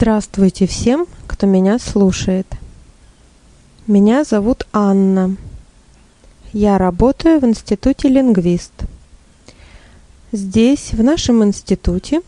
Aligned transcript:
Здравствуйте 0.00 0.68
всем, 0.68 1.08
кто 1.26 1.48
меня 1.48 1.80
слушает. 1.80 2.46
Меня 3.88 4.22
зовут 4.22 4.64
Анна. 4.72 5.34
Я 6.52 6.78
работаю 6.78 7.40
в 7.40 7.44
Институте 7.44 8.08
лингвист. 8.08 8.70
Здесь, 10.30 10.92
в 10.92 11.02
нашем 11.02 11.42
институте, 11.42 12.22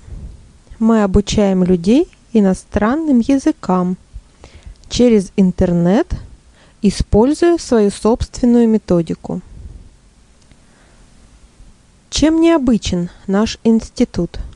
мы 0.81 1.05
обучаем 1.05 1.63
людей 1.63 2.09
иностранным 2.33 3.21
языкам 3.21 3.97
через 4.89 5.31
интернет, 5.37 6.13
используя 6.83 7.57
свою 7.57 7.93
собственную 7.93 8.69
методику. 8.69 9.43
Чем 12.11 12.41
необычен 12.41 13.11
наш 13.29 13.59
институт– 13.63 14.41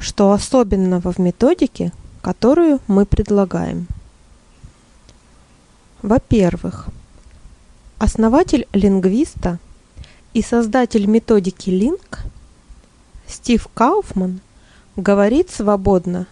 что 0.00 0.32
особенного 0.32 1.12
в 1.12 1.18
методике, 1.18 1.92
которую 2.22 2.80
мы 2.88 3.06
предлагаем? 3.06 3.86
Во-первых, 6.02 6.88
основатель 7.98 8.66
лингвиста 8.72 9.58
и 10.34 10.42
создатель 10.42 11.06
методики 11.06 11.70
Link 11.70 12.18
Стив 13.26 13.68
Кауфман 13.74 14.40
говорит 14.96 15.50
свободно 15.50 16.26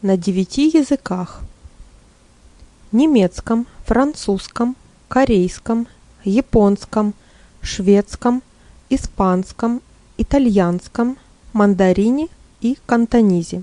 на 0.00 0.16
девяти 0.16 0.68
языках– 0.68 1.42
немецком, 2.92 3.66
французском, 3.84 4.76
корейском, 5.08 5.86
японском, 6.24 7.14
шведском, 7.60 8.42
испанском, 8.88 9.82
итальянском, 10.16 11.18
мандарине 11.52 12.28
и 12.60 12.78
кантонизе. 12.86 13.62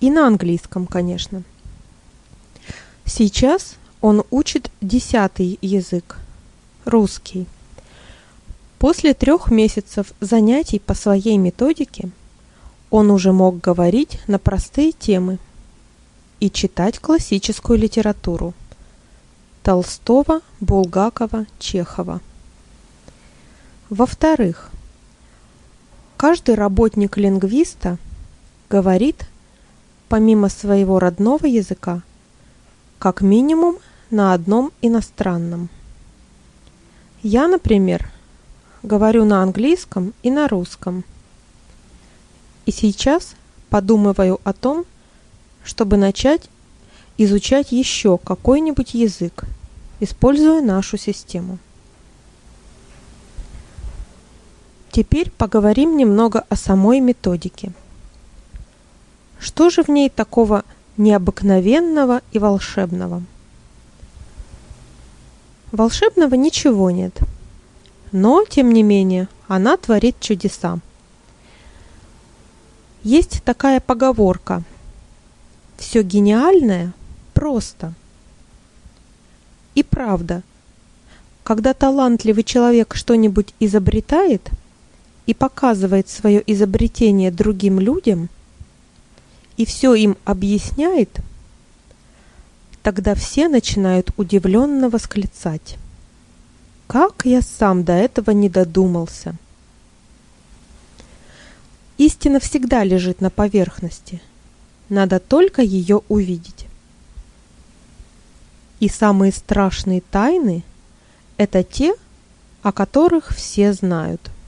И 0.00 0.10
на 0.10 0.26
английском, 0.26 0.86
конечно. 0.86 1.42
Сейчас 3.04 3.76
он 4.00 4.24
учит 4.30 4.70
десятый 4.80 5.58
язык– 5.60 6.18
русский. 6.84 7.46
После 8.78 9.12
трех 9.14 9.50
месяцев 9.50 10.12
занятий 10.20 10.78
по 10.78 10.94
своей 10.94 11.36
методике 11.36 12.10
он 12.88 13.10
уже 13.10 13.32
мог 13.32 13.60
говорить 13.60 14.20
на 14.26 14.38
простые 14.38 14.92
темы 14.92 15.38
и 16.40 16.50
читать 16.50 16.98
классическую 16.98 17.78
литературу– 17.78 18.54
Толстого, 19.62 20.40
Булгакова, 20.60 21.44
Чехова. 21.58 22.20
Во-вторых, 23.90 24.69
Каждый 26.20 26.54
работник 26.54 27.16
лингвиста 27.16 27.96
говорит, 28.68 29.24
помимо 30.10 30.50
своего 30.50 30.98
родного 30.98 31.46
языка, 31.46 32.02
как 32.98 33.22
минимум 33.22 33.78
на 34.10 34.34
одном 34.34 34.70
иностранном. 34.82 35.70
Я, 37.22 37.48
например, 37.48 38.12
говорю 38.82 39.24
на 39.24 39.42
английском 39.42 40.12
и 40.22 40.30
на 40.30 40.46
русском. 40.46 41.04
И 42.66 42.70
сейчас 42.70 43.34
подумываю 43.70 44.42
о 44.44 44.52
том, 44.52 44.84
чтобы 45.64 45.96
начать 45.96 46.50
изучать 47.16 47.72
еще 47.72 48.18
какой-нибудь 48.18 48.92
язык, 48.92 49.44
используя 50.00 50.60
нашу 50.60 50.98
систему. 50.98 51.58
Теперь 55.00 55.30
поговорим 55.30 55.96
немного 55.96 56.44
о 56.50 56.56
самой 56.56 57.00
методике. 57.00 57.72
Что 59.38 59.70
же 59.70 59.82
в 59.82 59.88
ней 59.88 60.10
такого 60.10 60.62
необыкновенного 60.98 62.20
и 62.32 62.38
волшебного? 62.38 63.22
Волшебного 65.72 66.34
ничего 66.34 66.90
нет. 66.90 67.18
Но, 68.12 68.44
тем 68.44 68.72
не 68.72 68.82
менее, 68.82 69.28
она 69.48 69.78
творит 69.78 70.20
чудеса. 70.20 70.80
Есть 73.02 73.42
такая 73.42 73.80
поговорка. 73.80 74.62
Все 75.78 76.02
гениальное 76.02 76.92
просто. 77.32 77.94
И 79.74 79.82
правда, 79.82 80.42
когда 81.42 81.72
талантливый 81.72 82.44
человек 82.44 82.94
что-нибудь 82.94 83.54
изобретает– 83.60 84.50
и 85.30 85.34
показывает 85.34 86.08
свое 86.08 86.42
изобретение 86.44 87.30
другим 87.30 87.78
людям 87.78 88.28
и 89.56 89.64
все 89.64 89.94
им 89.94 90.16
объясняет, 90.24 91.20
тогда 92.82 93.14
все 93.14 93.46
начинают 93.46 94.10
удивленно 94.16 94.90
восклицать. 94.90 95.76
Как 96.88 97.22
я 97.26 97.42
сам 97.42 97.84
до 97.84 97.92
этого 97.92 98.32
не 98.32 98.48
додумался? 98.48 99.36
Истина 101.96 102.40
всегда 102.40 102.82
лежит 102.82 103.20
на 103.20 103.30
поверхности. 103.30 104.20
Надо 104.88 105.20
только 105.20 105.62
ее 105.62 106.02
увидеть. 106.08 106.66
И 108.80 108.88
самые 108.88 109.30
страшные 109.30 110.00
тайны– 110.00 110.64
это 111.36 111.62
те, 111.62 111.94
о 112.64 112.72
которых 112.72 113.28
все 113.28 113.72
знают– 113.72 114.20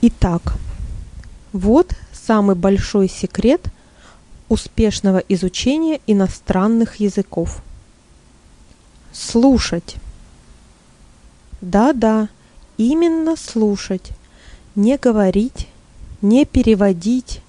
Итак, 0.00 0.54
вот 1.52 1.92
самый 2.12 2.54
большой 2.54 3.08
секрет 3.08 3.72
успешного 4.48 5.18
изучения 5.18 6.00
иностранных 6.06 7.00
языков. 7.00 7.62
Слушать. 9.12 9.96
Да-да, 11.60 12.28
именно 12.76 13.34
слушать. 13.34 14.10
Не 14.76 14.98
говорить, 14.98 15.66
не 16.22 16.44
переводить, 16.44 17.42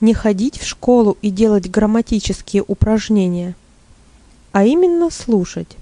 не 0.00 0.14
ходить 0.14 0.60
в 0.60 0.64
школу 0.64 1.18
и 1.20 1.30
делать 1.30 1.68
грамматические 1.68 2.62
упражнения, 2.64 3.56
а 4.52 4.64
именно 4.64 5.10
слушать. 5.10 5.76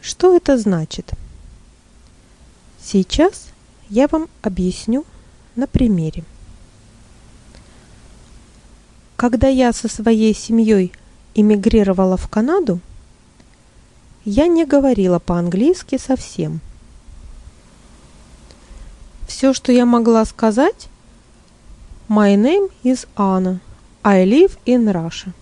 Что 0.00 0.34
это 0.34 0.58
значит? 0.58 1.12
Сейчас 2.82 3.50
я 3.90 4.06
вам 4.06 4.28
объясню 4.40 5.04
на 5.56 5.66
примере. 5.66 6.24
Когда 9.16 9.48
я 9.48 9.72
со 9.72 9.88
своей 9.88 10.34
семьей 10.34 10.92
эмигрировала 11.34 12.16
в 12.16 12.28
Канаду, 12.28 12.80
я 14.24 14.46
не 14.46 14.64
говорила 14.64 15.18
по-английски 15.18 15.98
совсем. 15.98 16.60
Все, 19.26 19.52
что 19.52 19.72
я 19.72 19.84
могла 19.84 20.24
сказать, 20.24 20.88
My 22.08 22.36
name 22.36 22.70
is 22.82 23.06
Anna. 23.16 23.58
I 24.02 24.24
live 24.24 24.58
in 24.66 24.90
Russia. 24.90 25.32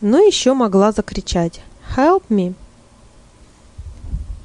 Но 0.00 0.18
еще 0.18 0.54
могла 0.54 0.92
закричать 0.92 1.60
Help 1.96 2.24
me. 2.28 2.54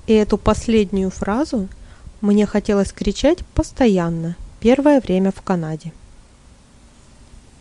И 0.06 0.14
эту 0.14 0.38
последнюю 0.38 1.10
фразу 1.10 1.68
мне 2.22 2.46
хотелось 2.46 2.92
кричать 2.92 3.46
постоянно, 3.54 4.36
первое 4.60 5.02
время 5.02 5.32
в 5.32 5.42
Канаде. 5.42 5.94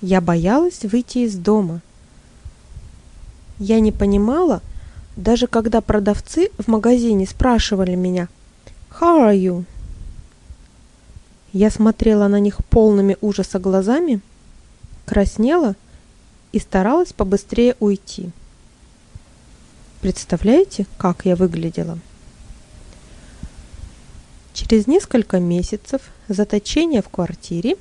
Я 0.01 0.21
боялась 0.21 0.85
выйти 0.85 1.19
из 1.19 1.37
дома. 1.37 1.81
Я 3.59 3.81
не 3.81 3.93
понимала, 3.93 4.63
даже 5.17 5.47
когда 5.47 5.81
продавцы 5.81 6.51
в 6.59 6.69
магазине 6.69 7.27
спрашивали 7.27 7.95
меня 7.95 8.29
«How 9.01 9.29
are 9.29 9.37
you?». 9.37 9.65
Я 11.53 11.71
смотрела 11.71 12.29
на 12.29 12.39
них 12.39 12.59
полными 12.67 13.17
ужаса 13.23 13.59
глазами, 13.59 14.21
краснела 15.07 15.75
и 16.53 16.59
старалась 16.59 17.13
побыстрее 17.13 17.77
уйти. 17.81 18.31
Представляете, 20.03 20.87
как 20.99 21.25
я 21.25 21.35
выглядела? 21.35 21.99
Через 24.57 24.87
несколько 24.87 25.39
месяцев 25.39 26.01
заточения 26.29 27.03
в 27.03 27.11
квартире 27.11 27.77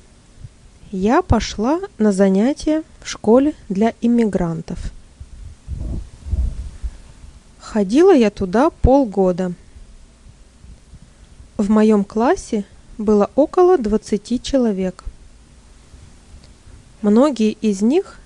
я 0.92 1.22
пошла 1.22 1.80
на 1.96 2.12
занятия 2.12 2.82
в 3.00 3.08
школе 3.08 3.54
для 3.70 3.94
иммигрантов. 4.02 4.92
Ходила 7.58 8.14
я 8.14 8.28
туда 8.28 8.68
полгода. 8.68 9.54
В 11.56 11.70
моем 11.70 12.04
классе 12.04 12.66
было 12.98 13.30
около 13.36 13.78
20 13.78 14.42
человек. 14.42 15.02
Многие 17.00 17.52
из 17.52 17.80
них 17.80 18.18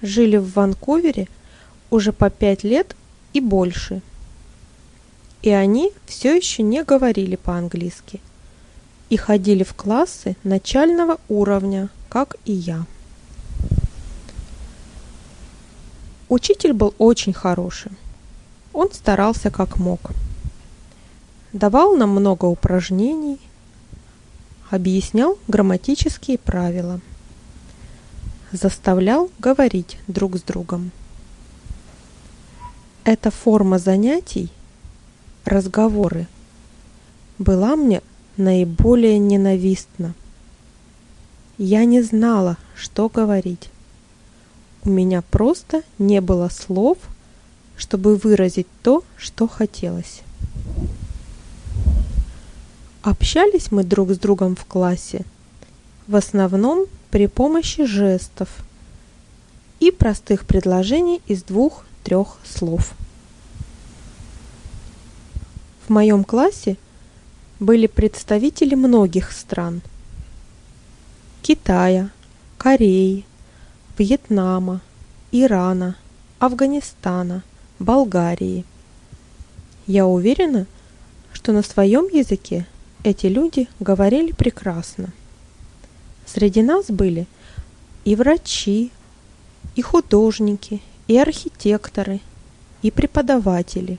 жили 0.00 0.38
в 0.38 0.54
Ванкувере 0.54 1.28
уже 1.90 2.12
по 2.12 2.30
5 2.30 2.64
лет 2.64 2.96
и 3.34 3.40
больше– 3.42 4.00
и 5.42 5.50
они 5.50 5.92
все 6.06 6.36
еще 6.36 6.62
не 6.62 6.84
говорили 6.84 7.36
по-английски. 7.36 8.20
и 9.08 9.16
ходили 9.16 9.64
в 9.64 9.74
классы 9.74 10.36
начального 10.44 11.18
уровня, 11.28 11.88
как 12.08 12.36
и 12.44 12.52
я. 12.52 12.86
Учитель 16.28 16.72
был 16.72 16.94
очень 16.96 17.32
хороший. 17.32 17.90
Он 18.72 18.92
старался 18.92 19.50
как 19.50 19.78
мог. 19.78 20.12
Давал 21.52 21.96
нам 21.96 22.10
много 22.10 22.44
упражнений, 22.44 23.40
объяснял 24.70 25.36
грамматические 25.48 26.38
правила, 26.38 27.00
заставлял 28.52 29.28
говорить 29.40 29.98
друг 30.06 30.36
с 30.36 30.42
другом. 30.42 30.92
Эта 33.02 33.32
форма 33.32 33.80
занятий, 33.80 34.52
разговоры, 35.44 36.26
была 37.38 37.76
мне 37.76 38.02
наиболее 38.36 39.18
ненавистна. 39.18 40.14
Я 41.58 41.84
не 41.84 42.02
знала, 42.02 42.56
что 42.74 43.08
говорить. 43.08 43.70
У 44.82 44.90
меня 44.90 45.22
просто 45.22 45.82
не 45.98 46.20
было 46.20 46.48
слов, 46.48 46.98
чтобы 47.76 48.16
выразить 48.16 48.66
то, 48.82 49.04
что 49.16 49.46
хотелось. 49.46 50.22
Общались 53.02 53.72
мы 53.72 53.84
друг 53.84 54.10
с 54.10 54.18
другом 54.18 54.56
в 54.56 54.64
классе, 54.66 55.24
в 56.06 56.16
основном 56.16 56.86
при 57.10 57.26
помощи 57.26 57.84
жестов 57.84 58.48
и 59.80 59.90
простых 59.90 60.46
предложений 60.46 61.22
из 61.26 61.42
двух-трех 61.42 62.36
слов. 62.44 62.92
В 65.90 65.92
моем 65.92 66.22
классе 66.22 66.76
были 67.58 67.88
представители 67.88 68.76
многих 68.76 69.32
стран. 69.32 69.82
Китая, 71.42 72.10
Кореи, 72.58 73.24
Вьетнама, 73.98 74.82
Ирана, 75.32 75.96
Афганистана, 76.38 77.42
Болгарии. 77.80 78.64
Я 79.88 80.06
уверена, 80.06 80.68
что 81.32 81.50
на 81.50 81.64
своем 81.64 82.06
языке 82.06 82.68
эти 83.02 83.26
люди 83.26 83.68
говорили 83.80 84.30
прекрасно. 84.30 85.12
Среди 86.24 86.62
нас 86.62 86.86
были 86.86 87.26
и 88.04 88.14
врачи, 88.14 88.92
и 89.74 89.82
художники, 89.82 90.82
и 91.08 91.18
архитекторы, 91.18 92.20
и 92.80 92.92
преподаватели. 92.92 93.98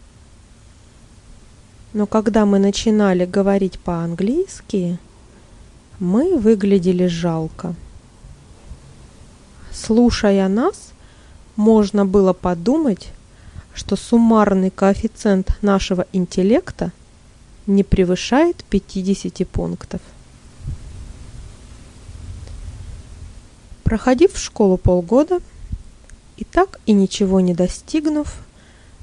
Но 1.93 2.05
когда 2.05 2.45
мы 2.45 2.57
начинали 2.57 3.25
говорить 3.25 3.77
по-английски, 3.79 4.97
мы 5.99 6.37
выглядели 6.37 7.07
жалко. 7.07 7.75
Слушая 9.73 10.47
нас, 10.47 10.93
можно 11.57 12.05
было 12.05 12.31
подумать, 12.31 13.09
что 13.73 13.95
суммарный 13.95 14.69
коэффициент 14.69 15.57
нашего 15.61 16.07
интеллекта 16.13 16.91
не 17.67 17.83
превышает 17.83 18.63
50 18.69 19.47
пунктов. 19.47 20.01
Проходив 23.83 24.33
в 24.33 24.39
школу 24.39 24.77
полгода 24.77 25.39
и 26.37 26.45
так 26.45 26.79
и 26.85 26.93
ничего 26.93 27.41
не 27.41 27.53
достигнув, 27.53 28.33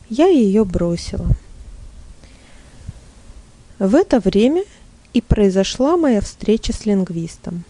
я 0.09 0.27
ее 0.27 0.65
бросила. 0.65 1.29
В 3.79 3.95
это 3.95 4.21
время 4.21 4.65
и 5.13 5.21
произошла 5.21 5.97
моя 5.97 6.21
встреча 6.21 6.73
с 6.73 6.87
лингвистом. 6.87 7.65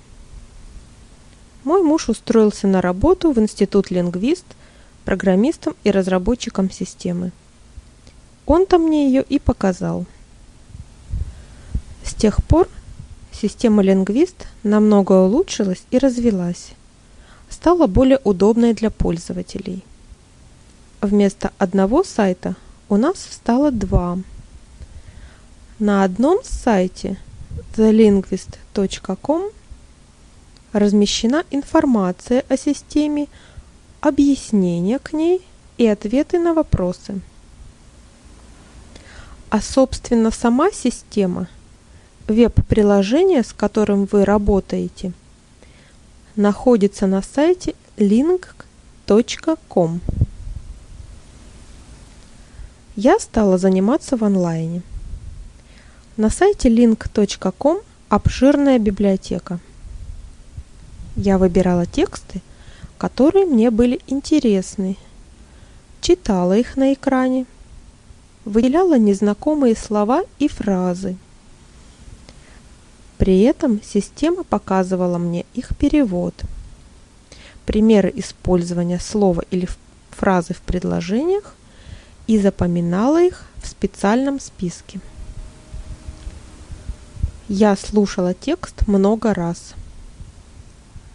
Мой 1.64 1.82
муж 1.82 2.08
устроился 2.08 2.66
на 2.66 2.80
работу 2.80 3.32
в 3.32 3.38
Институт 3.38 3.90
лингвист 3.90 4.44
программистом 5.04 5.74
и 5.84 5.90
разработчиком 5.90 6.70
системы. 6.70 7.32
Он-то 8.46 8.78
мне 8.78 9.06
ее 9.06 9.22
и 9.22 9.38
показал– 9.38 10.06
с 12.08 12.14
тех 12.14 12.42
пор 12.42 12.68
система 13.32 13.82
лингвист 13.82 14.46
намного 14.62 15.12
улучшилась 15.12 15.82
и 15.90 15.98
развилась, 15.98 16.70
стала 17.50 17.86
более 17.86 18.18
удобной 18.24 18.72
для 18.72 18.90
пользователей. 18.90 19.84
Вместо 21.02 21.52
одного 21.58 22.02
сайта 22.02 22.56
у 22.88 22.96
нас 22.96 23.18
стало 23.30 23.70
два. 23.70 24.18
На 25.78 26.02
одном 26.02 26.40
сайте 26.42 27.18
thelinguist.com 27.76 29.50
размещена 30.72 31.44
информация 31.50 32.44
о 32.48 32.56
системе, 32.56 33.28
объяснения 34.00 34.98
к 34.98 35.12
ней 35.12 35.40
и 35.76 35.86
ответы 35.86 36.40
на 36.40 36.52
вопросы. 36.52 37.20
А 39.50 39.60
собственно 39.60 40.32
сама 40.32 40.72
система– 40.72 41.46
веб-приложение, 42.28 43.42
с 43.42 43.52
которым 43.52 44.06
вы 44.06 44.24
работаете, 44.24 45.12
находится 46.36 47.06
на 47.06 47.22
сайте 47.22 47.74
link.com. 47.96 48.40
Я 52.96 53.18
стала 53.20 53.58
заниматься 53.58 54.16
в 54.16 54.24
онлайне. 54.24 54.82
На 56.18 56.28
сайте 56.28 56.68
link.com 56.68 57.78
обширная 58.10 58.78
библиотека. 58.78 59.58
Я 61.16 61.38
выбирала 61.38 61.86
тексты, 61.86 62.42
которые 62.98 63.46
мне 63.46 63.70
были 63.70 64.00
интересны, 64.06 64.98
читала 66.02 66.58
их 66.58 66.76
на 66.76 66.92
экране, 66.92 67.46
выделяла 68.44 68.98
незнакомые 68.98 69.74
слова 69.74 70.24
и 70.38 70.48
фразы– 70.48 71.16
при 73.18 73.40
этом 73.40 73.82
система 73.82 74.44
показывала 74.44 75.18
мне 75.18 75.44
их 75.52 75.76
перевод, 75.76 76.34
примеры 77.66 78.12
использования 78.14 79.00
слова 79.00 79.42
или 79.50 79.68
фразы 80.10 80.54
в 80.54 80.60
предложениях 80.60 81.54
и 82.28 82.38
запоминала 82.38 83.20
их 83.20 83.44
в 83.56 83.66
специальном 83.66 84.38
списке. 84.38 85.00
Я 87.50 87.76
слушала 87.76 88.34
текст 88.34 88.86
много 88.86 89.32
раз. 89.32 89.72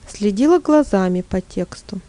Следила 0.07 0.57
глазами 0.57 1.21
по 1.21 1.41
тексту. 1.41 2.01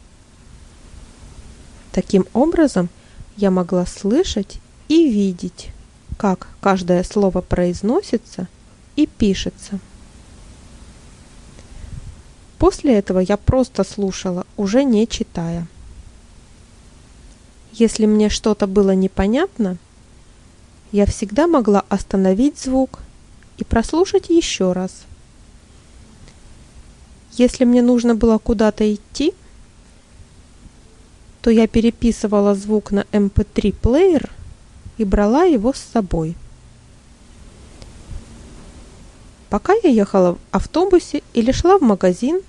Таким 1.92 2.26
образом, 2.32 2.88
я 3.36 3.50
могла 3.50 3.84
слышать 3.84 4.60
и 4.88 5.10
видеть, 5.10 5.72
как 6.16 6.48
каждое 6.62 7.04
слово 7.04 7.42
произносится 7.42 8.48
и 8.96 9.06
пишется. 9.06 9.78
После 12.58 12.94
этого 12.96 13.18
я 13.18 13.36
просто 13.36 13.84
слушала, 13.84 14.46
уже 14.56 14.84
не 14.84 15.06
читая. 15.06 15.66
Если 17.72 18.06
мне 18.06 18.30
что-то 18.30 18.66
было 18.66 18.92
непонятно, 18.92 19.76
я 20.92 21.04
всегда 21.04 21.46
могла 21.46 21.84
остановить 21.90 22.58
звук 22.58 23.00
и 23.58 23.64
прослушать 23.64 24.30
еще 24.30 24.72
раз. 24.72 25.04
Если 27.32 27.64
мне 27.64 27.82
нужно 27.82 28.14
было 28.14 28.38
куда-то 28.38 28.92
идти, 28.92 29.34
то 31.42 31.50
я 31.50 31.66
переписывала 31.66 32.54
звук 32.54 32.90
на 32.90 33.00
MP3 33.12 33.74
плеер 33.74 34.30
и 34.98 35.04
брала 35.04 35.44
его 35.44 35.72
с 35.72 35.78
собой. 35.78 36.36
Пока 39.50 39.74
я 39.82 39.90
ехала 39.90 40.34
в 40.34 40.38
автобусе 40.52 41.22
или 41.32 41.52
шла 41.52 41.78
в 41.78 41.82
магазин, 41.82 42.40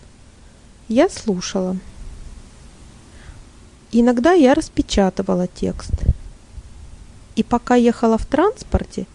я 0.87 1.09
слушала. 1.09 1.77
Иногда 3.91 4.33
я 4.33 4.53
распечатывала 4.53 5.47
текст. 5.47 5.93
И 7.35 7.43
пока 7.43 7.75
ехала 7.75 8.17
в 8.17 8.25
транспорте, 8.25 9.07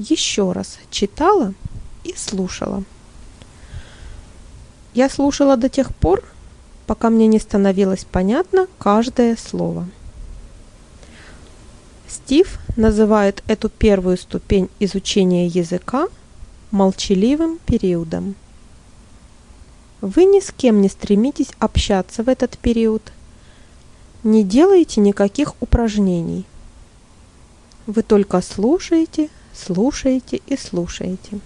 еще 0.00 0.52
раз 0.52 0.78
читала 0.90 1.54
и 2.04 2.14
слушала. 2.16 2.82
Я 4.94 5.08
слушала 5.08 5.56
до 5.56 5.68
тех 5.68 5.94
пор, 5.94 6.24
пока 6.86 7.10
мне 7.10 7.26
не 7.26 7.38
становилось 7.38 8.04
понятно 8.04 8.66
каждое 8.78 9.36
слово. 9.36 9.86
Стив 12.08 12.58
называет 12.76 13.44
эту 13.46 13.68
первую 13.68 14.16
ступень 14.16 14.68
изучения 14.80 15.46
языка– 15.46 16.08
молчаливым 16.70 17.58
периодом. 17.66 18.36
Вы 20.00 20.24
ни 20.24 20.40
с 20.40 20.52
кем 20.52 20.80
не 20.80 20.88
стремитесь 20.88 21.50
общаться 21.58 22.22
в 22.22 22.28
этот 22.28 22.56
период. 22.58 23.12
Не 24.22 24.44
делайте 24.44 25.00
никаких 25.00 25.54
упражнений. 25.60 26.44
Вы 27.86 28.02
только 28.02 28.40
слушаете, 28.40 29.30
слушаете 29.54 30.40
и 30.46 30.56
слушаете. 30.56 31.40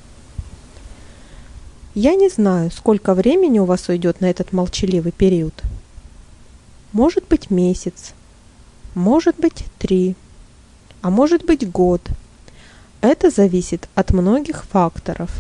Я 1.95 2.15
не 2.17 2.29
знаю, 2.29 2.71
сколько 2.71 3.15
времени 3.15 3.61
у 3.61 3.65
вас 3.65 3.89
уйдет 3.89 4.21
на 4.21 4.27
этот 4.27 4.53
молчаливый 4.53 5.13
период. 5.13 5.55
Может 6.93 7.29
быть 7.29 7.51
месяц, 7.51 8.15
может 8.95 9.37
быть 9.39 9.65
три, 9.79 10.17
а 11.03 11.11
может 11.11 11.45
быть 11.45 11.71
год. 11.71 12.01
Это 13.01 13.31
зависит 13.31 13.89
от 13.95 14.13
многих 14.13 14.65
факторов. 14.65 15.31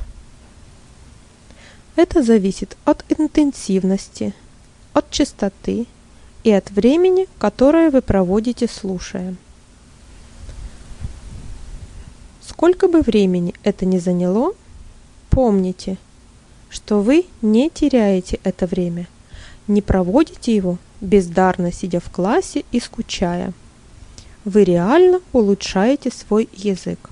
Это 1.96 2.22
зависит 2.22 2.76
от 2.84 3.04
интенсивности, 3.08 4.34
от 4.92 5.10
частоты 5.10 5.86
и 6.42 6.50
от 6.52 6.70
времени, 6.70 7.26
которое 7.38 7.90
вы 7.90 8.02
проводите 8.02 8.68
слушая. 8.68 9.36
Сколько 12.64 12.88
бы 12.88 13.02
времени 13.02 13.52
это 13.62 13.84
ни 13.84 13.98
заняло, 13.98 14.54
помните, 15.28 15.98
что 16.70 17.02
вы 17.02 17.26
не 17.42 17.68
теряете 17.68 18.40
это 18.42 18.66
время, 18.66 19.06
не 19.68 19.82
проводите 19.82 20.56
его 20.56 20.78
бездарно 21.02 21.70
сидя 21.70 22.00
в 22.00 22.10
классе 22.10 22.64
и 22.72 22.80
скучая. 22.80 23.52
Вы 24.46 24.64
реально 24.64 25.20
улучшаете 25.34 26.10
свой 26.10 26.48
язык. 26.54 27.10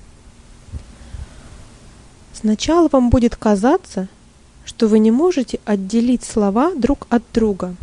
Сначала 2.33 2.89
вам 2.91 3.11
будет 3.11 3.35
казаться, 3.35 4.07
что 4.65 4.87
вы 4.87 4.97
не 4.97 5.11
можете 5.11 5.59
отделить 5.65 6.23
слова 6.23 6.73
друг 6.73 7.05
от 7.11 7.21
друга. 7.31 7.75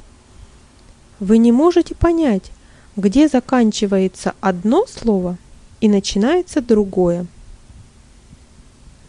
Вы 1.21 1.39
не 1.39 1.53
можете 1.53 1.95
понять, 1.95 2.51
где 2.97 3.29
заканчивается 3.29 4.35
одно 4.41 4.87
слово 4.89 5.39
и 5.81 5.89
начинается 5.89 6.61
другое. 6.61 7.29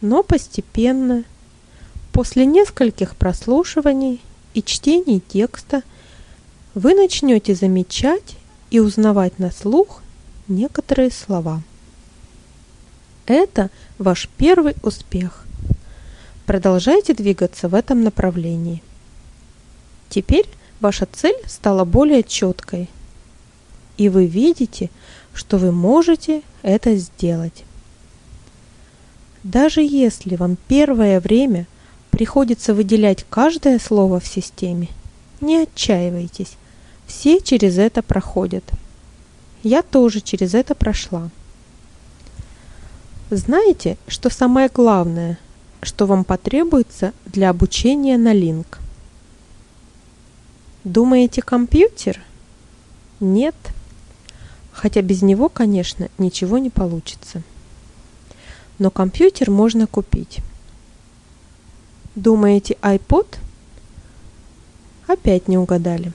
Но 0.02 0.24
постепенно, 0.24 1.24
после 2.12 2.46
нескольких 2.46 3.16
прослушиваний 3.16 4.20
и 4.56 4.64
чтений 4.64 5.20
текста, 5.20 5.84
вы 6.74 6.96
начнете 6.96 7.54
замечать 7.54 8.36
и 8.72 8.80
узнавать 8.80 9.38
на 9.38 9.52
слух 9.52 10.02
некоторые 10.48 11.12
слова. 11.12 11.62
Это 13.28 13.70
ваш 14.00 14.28
первый 14.38 14.76
успех. 14.82 15.46
Продолжайте 16.48 17.14
двигаться 17.14 17.70
в 17.70 17.76
этом 17.76 18.04
направлении. 18.04 18.82
Теперь 20.10 20.50
ваша 20.80 21.06
цель 21.06 21.38
стала 21.46 21.86
более 21.86 22.24
четкой, 22.24 22.90
и 23.98 24.10
вы 24.10 24.26
видите, 24.26 24.90
что 25.34 25.58
вы 25.58 25.72
можете 25.72 26.42
это 26.64 26.96
сделать. 26.96 27.64
Даже 29.44 29.82
если 29.82 30.36
вам 30.36 30.58
первое 30.68 31.20
время 31.20 31.66
приходится 32.12 32.74
выделять 32.74 33.26
каждое 33.30 33.80
слово 33.80 34.20
в 34.20 34.28
системе, 34.28 34.90
не 35.40 35.64
отчаивайтесь. 35.64 36.58
Все 37.08 37.42
через 37.42 37.78
это 37.78 38.04
проходят. 38.04 38.64
Я 39.64 39.82
тоже 39.82 40.22
через 40.22 40.54
это 40.54 40.76
прошла. 40.76 41.30
Знаете, 43.32 43.98
что 44.08 44.30
самое 44.30 44.70
главное, 44.72 45.40
что 45.82 46.06
вам 46.06 46.24
потребуется 46.24 47.14
для 47.26 47.50
обучения 47.50 48.18
на 48.18 48.34
линк? 48.34 48.80
Думаете, 50.84 51.42
компьютер? 51.42 52.22
Нет. 53.20 53.56
Хотя 54.72 55.02
без 55.02 55.22
него, 55.22 55.50
конечно, 55.50 56.10
ничего 56.18 56.58
не 56.58 56.70
получится. 56.70 57.42
Но 58.82 58.90
компьютер 58.90 59.50
можно 59.50 59.88
купить. 59.88 60.40
Думаете, 62.16 62.78
iPod? 62.82 63.38
Опять 65.08 65.48
не 65.48 65.58
угадали 65.58 66.12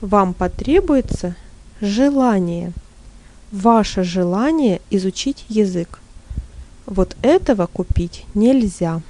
вам 0.00 0.34
потребуется 0.34 1.36
желание. 1.80 2.72
Ваше 3.50 4.02
желание 4.04 4.80
изучить 4.90 5.44
язык. 5.48 6.00
Вот 6.86 7.16
этого 7.22 7.66
купить 7.66 8.24
нельзя. 8.34 9.02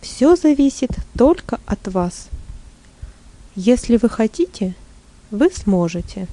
Все 0.00 0.36
зависит 0.36 0.90
только 1.16 1.60
от 1.66 1.88
вас. 1.88 2.28
Если 3.54 3.96
вы 3.96 4.08
хотите, 4.08 4.74
вы 5.30 5.50
сможете. 5.50 6.28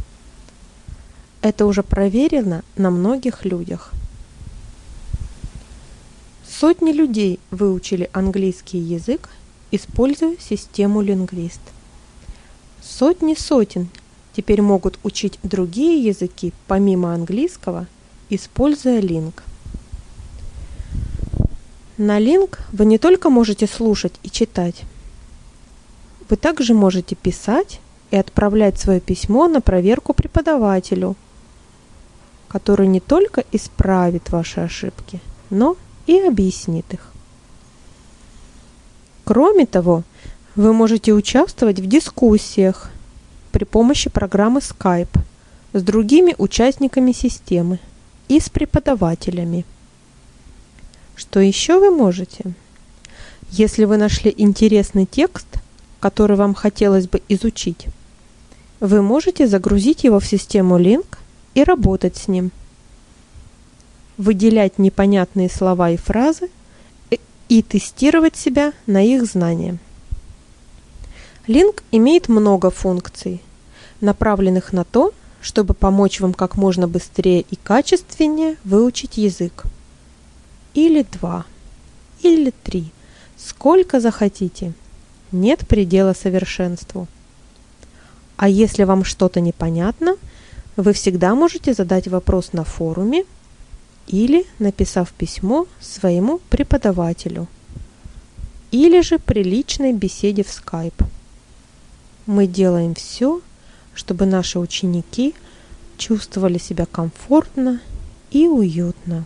Это 1.41 1.65
уже 1.65 1.83
проверено 1.83 2.63
на 2.75 2.89
многих 2.89 3.45
людях. 3.45 3.91
Сотни 6.59 6.93
людей 6.93 7.41
выучили 7.51 8.09
английский 8.13 8.77
язык, 8.77 9.29
используя 9.71 10.37
систему 10.39 11.01
лингвист. 11.01 11.59
Сотни 12.81 13.35
сотен 13.35 13.89
теперь 14.33 14.61
могут 14.61 14.97
учить 15.03 15.37
другие 15.43 16.01
языки 16.01 16.53
помимо 16.67 17.13
английского, 17.13 17.87
используя 18.29 19.01
Link. 19.01 19.33
На 21.97 22.21
Link 22.21 22.59
вы 22.71 22.85
не 22.85 22.99
только 22.99 23.29
можете 23.29 23.67
слушать 23.67 24.13
и 24.23 24.29
читать, 24.29 24.83
вы 26.29 26.37
также 26.37 26.73
можете 26.73 27.15
писать 27.15 27.81
и 28.11 28.15
отправлять 28.15 28.79
свое 28.79 29.01
письмо 29.01 29.49
на 29.49 29.59
проверку 29.59 30.13
преподавателю, 30.13 31.17
который 32.47 32.87
не 32.87 33.01
только 33.01 33.43
исправит 33.51 34.29
ваши 34.29 34.61
ошибки, 34.61 35.19
но 35.49 35.75
и 36.07 36.19
объяснит 36.19 36.85
их. 36.93 37.11
Кроме 39.23 39.65
того, 39.65 40.03
вы 40.55 40.71
можете 40.73 41.13
участвовать 41.13 41.79
в 41.79 41.87
дискуссиях 41.87 42.91
при 43.51 43.63
помощи 43.63 44.09
программы 44.09 44.59
Skype 44.59 45.19
с 45.73 45.81
другими 45.81 46.35
участниками 46.37 47.11
системы 47.11 47.79
и 48.27 48.39
с 48.39 48.49
преподавателями. 48.49 49.65
Что 51.15 51.39
еще 51.39 51.79
вы 51.79 51.91
можете? 51.91 52.53
Если 53.51 53.85
вы 53.85 53.97
нашли 53.97 54.33
интересный 54.37 55.05
текст, 55.05 55.47
который 55.99 56.37
вам 56.37 56.53
хотелось 56.53 57.07
бы 57.07 57.21
изучить, 57.29 57.87
вы 58.79 59.01
можете 59.01 59.47
загрузить 59.47 60.03
его 60.03 60.19
в 60.19 60.25
систему 60.25 60.77
Link 60.77 61.17
и 61.53 61.63
работать 61.63 62.17
с 62.17 62.27
ним. 62.27 62.51
Выделять 64.17 64.77
непонятные 64.77 65.49
слова 65.49 65.89
и 65.91 65.97
фразы 65.97 66.49
и 67.49 67.61
тестировать 67.61 68.35
себя 68.35 68.73
на 68.87 69.03
их 69.03 69.25
знания. 69.25 69.77
Link 71.47 71.83
имеет 71.91 72.27
много 72.27 72.71
функций, 72.71 73.41
направленных 74.01 74.73
на 74.73 74.83
то, 74.83 75.13
чтобы 75.41 75.73
помочь 75.73 76.19
вам 76.19 76.33
как 76.33 76.55
можно 76.55 76.87
быстрее 76.87 77.41
и 77.41 77.55
качественнее 77.55 78.57
выучить 78.63 79.17
язык. 79.17 79.65
Или 80.73 81.03
два, 81.03 81.45
или 82.21 82.51
три, 82.63 82.91
сколько 83.37 83.99
захотите. 83.99 84.73
Нет 85.31 85.67
предела 85.67 86.13
совершенству. 86.13 87.07
А 88.37 88.49
если 88.49 88.83
вам 88.83 89.03
что-то 89.03 89.39
непонятно, 89.39 90.15
вы 90.77 90.93
всегда 90.93 91.35
можете 91.35 91.73
задать 91.73 92.07
вопрос 92.07 92.53
на 92.53 92.63
форуме 92.63 93.25
или 94.07 94.45
написав 94.59 95.11
письмо 95.11 95.67
своему 95.79 96.39
преподавателю, 96.49 97.47
или 98.71 99.01
же 99.01 99.19
при 99.19 99.43
личной 99.43 99.93
беседе 99.93 100.43
в 100.43 100.47
Skype. 100.47 101.05
Мы 102.25 102.47
делаем 102.47 102.95
все, 102.95 103.41
чтобы 103.93 104.25
наши 104.25 104.59
ученики 104.59 105.33
чувствовали 105.97 106.57
себя 106.57 106.85
комфортно 106.85 107.79
и 108.31 108.47
уютно. 108.47 109.25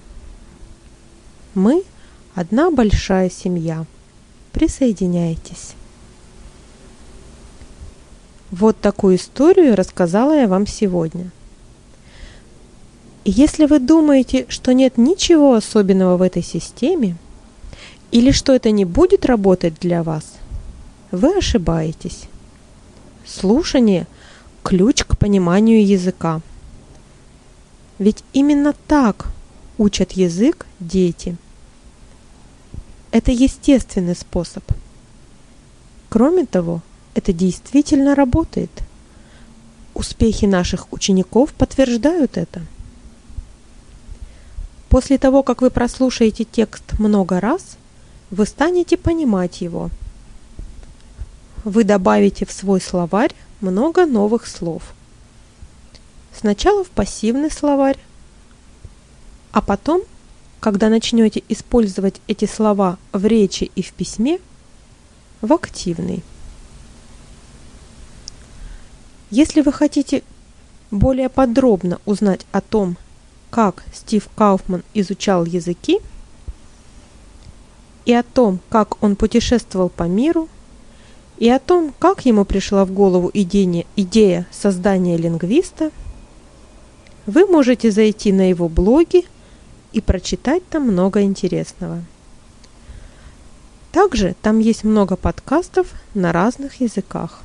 Мы 1.56 1.84
одна 2.36 2.70
большая 2.72 3.30
семья. 3.30 3.86
Присоединяйтесь. 4.52 5.74
Вот 8.52 8.80
такую 8.80 9.18
историю 9.18 9.76
рассказала 9.76 10.34
я 10.34 10.48
вам 10.48 10.66
сегодня. 10.66 11.32
Если 13.26 13.66
вы 13.66 13.80
думаете, 13.80 14.46
что 14.50 14.74
нет 14.74 14.98
ничего 14.98 15.54
особенного 15.54 16.18
в 16.18 16.22
этой 16.22 16.42
системе, 16.42 17.18
или 18.12 18.32
что 18.32 18.54
это 18.54 18.72
не 18.72 18.86
будет 18.86 19.26
работать 19.26 19.76
для 19.80 20.04
вас, 20.04 20.24
вы 21.12 21.38
ошибаетесь. 21.38 22.24
Слушание– 23.26 24.08
ключ 24.64 25.04
к 25.04 25.18
пониманию 25.18 25.86
языка. 25.86 26.42
Ведь 27.98 28.24
именно 28.34 28.74
так 28.88 29.28
учат 29.78 30.14
язык 30.14 30.66
дети. 30.80 31.36
Это 33.12 33.32
естественный 33.32 34.16
способ. 34.16 34.64
Кроме 36.10 36.46
того, 36.46 36.82
это 37.14 37.34
действительно 37.34 38.16
работает. 38.16 38.72
Успехи 39.94 40.46
наших 40.46 40.92
учеников 40.94 41.54
подтверждают 41.54 42.38
это. 42.38 42.62
После 44.90 45.20
того, 45.20 45.44
как 45.44 45.62
вы 45.62 45.70
прослушаете 45.70 46.44
текст 46.44 46.98
много 46.98 47.40
раз, 47.40 47.78
вы 48.32 48.46
станете 48.46 48.98
понимать 48.98 49.62
его. 49.62 49.92
Вы 51.64 51.84
добавите 51.84 52.46
в 52.46 52.52
свой 52.52 52.82
словарь 52.82 53.34
много 53.62 54.06
новых 54.06 54.48
слов. 54.48 54.94
Сначала 56.34 56.84
в 56.84 56.90
пассивный 56.90 57.52
словарь, 57.52 58.00
а 59.52 59.62
потом, 59.62 60.02
когда 60.60 60.90
начнете 60.90 61.44
использовать 61.50 62.22
эти 62.28 62.46
слова 62.46 62.98
в 63.14 63.26
речи 63.26 63.70
и 63.76 63.84
в 63.84 63.94
письме, 63.94 64.40
в 65.42 65.54
активный. 65.54 66.24
Если 69.30 69.62
вы 69.62 69.72
хотите 69.72 70.24
более 70.90 71.30
подробно 71.30 72.00
узнать 72.06 72.46
о 72.52 72.62
том, 72.62 72.98
как 73.50 73.84
Стив 73.94 74.28
Кауфман 74.36 74.84
изучал 74.94 75.46
языки 75.46 76.00
и 78.06 78.14
о 78.14 78.24
том, 78.24 78.60
как 78.70 79.02
он 79.04 79.16
путешествовал 79.16 79.90
по 79.90 80.04
миру, 80.04 80.50
и 81.38 81.50
о 81.50 81.60
том, 81.60 81.94
как 82.00 82.26
ему 82.26 82.44
пришла 82.44 82.84
в 82.86 82.92
голову 82.92 83.32
идея, 83.34 83.86
идея 83.96 84.46
создания 84.52 85.16
лингвиста, 85.16 85.92
вы 87.26 87.46
можете 87.46 87.92
зайти 87.92 88.34
на 88.34 88.50
его 88.50 88.68
блоги 88.68 89.26
и 89.94 90.02
прочитать 90.02 90.68
там 90.68 90.84
много 90.84 91.22
интересного. 91.22 92.04
Также 93.92 94.36
там 94.42 94.60
есть 94.60 94.84
много 94.84 95.16
подкастов 95.16 95.88
на 96.14 96.32
разных 96.32 96.82
языках. 96.82 97.42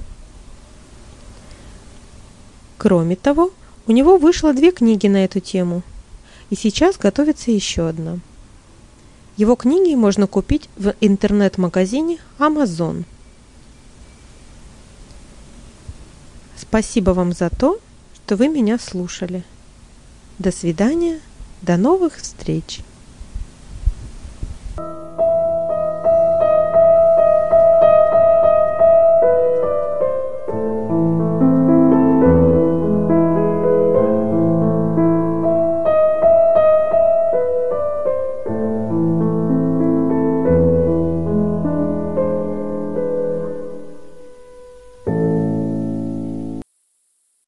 Кроме 2.79 3.17
того, 3.17 3.51
у 3.87 3.93
него 3.93 4.19
вышло 4.19 4.53
две 4.53 4.73
книги 4.73 5.07
на 5.07 5.25
эту 5.25 5.41
тему, 5.41 5.83
и 6.51 6.57
сейчас 6.57 6.97
готовится 6.97 7.51
еще 7.51 7.89
одна. 7.89 8.19
Его 9.37 9.57
книги 9.57 9.95
можно 9.95 10.27
купить 10.27 10.69
в 10.77 10.95
интернет-магазине 11.01 12.19
Amazon. 12.39 13.05
Спасибо 16.57 17.11
вам 17.11 17.33
за 17.33 17.51
то, 17.51 17.81
что 18.15 18.37
вы 18.37 18.49
меня 18.49 18.79
слушали. 18.79 19.45
До 20.39 20.53
свидания, 20.53 21.21
до 21.63 21.77
новых 21.77 22.17
встреч! 22.17 22.81